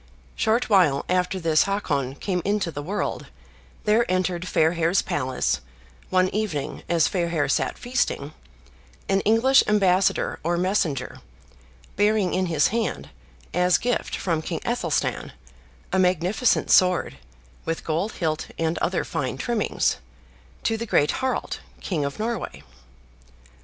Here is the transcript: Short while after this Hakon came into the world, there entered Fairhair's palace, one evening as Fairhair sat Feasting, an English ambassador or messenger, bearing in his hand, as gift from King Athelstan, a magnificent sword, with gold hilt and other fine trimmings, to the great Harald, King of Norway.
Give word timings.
Short 0.35 0.67
while 0.67 1.05
after 1.07 1.39
this 1.39 1.65
Hakon 1.65 2.15
came 2.15 2.41
into 2.43 2.71
the 2.71 2.81
world, 2.81 3.27
there 3.83 4.03
entered 4.09 4.47
Fairhair's 4.47 5.03
palace, 5.03 5.61
one 6.09 6.27
evening 6.29 6.81
as 6.89 7.07
Fairhair 7.07 7.47
sat 7.47 7.77
Feasting, 7.77 8.33
an 9.07 9.19
English 9.21 9.63
ambassador 9.67 10.39
or 10.43 10.57
messenger, 10.57 11.21
bearing 11.97 12.33
in 12.33 12.47
his 12.47 12.69
hand, 12.69 13.11
as 13.53 13.77
gift 13.77 14.15
from 14.15 14.41
King 14.41 14.59
Athelstan, 14.65 15.33
a 15.93 15.99
magnificent 15.99 16.71
sword, 16.71 17.17
with 17.63 17.83
gold 17.83 18.13
hilt 18.13 18.47
and 18.57 18.79
other 18.79 19.03
fine 19.03 19.37
trimmings, 19.37 19.97
to 20.63 20.77
the 20.77 20.87
great 20.87 21.11
Harald, 21.11 21.59
King 21.79 22.03
of 22.05 22.17
Norway. 22.17 22.63